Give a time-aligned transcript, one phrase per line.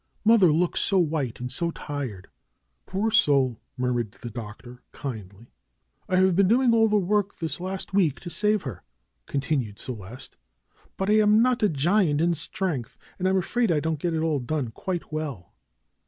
[0.25, 2.27] Mother looks so white and so tired."
[2.87, 5.51] "Poor soul!" murmured the Doctor, kindly.
[6.09, 8.81] "I have been doing all the work this last week to save her,"
[9.27, 10.37] continued Celeste.
[10.97, 14.23] "But I am not a giant in strength, and I'm afraid I don't get it
[14.23, 15.53] all done quite well."